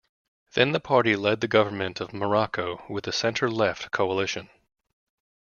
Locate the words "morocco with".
2.11-3.05